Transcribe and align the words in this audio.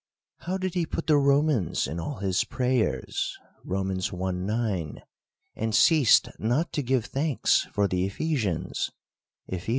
How 0.39 0.57
did 0.57 0.73
he 0.73 0.87
put 0.87 1.05
the 1.05 1.17
Romans 1.17 1.85
in 1.85 1.99
all 1.99 2.15
his 2.15 2.43
prayers 2.43 3.37
(Rom. 3.63 3.91
i. 4.01 4.31
9); 4.31 5.03
and 5.55 5.75
ceased 5.75 6.27
not 6.39 6.73
to 6.73 6.81
give 6.81 7.05
thanks 7.05 7.67
for 7.71 7.87
the 7.87 8.03
Ephesians 8.07 8.89
(Eph. 9.47 9.67
i. 9.69 9.69